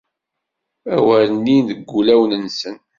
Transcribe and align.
Awer 0.95 1.27
inin 1.35 1.65
deg 1.69 1.79
wulawen-nsen. 1.91 2.75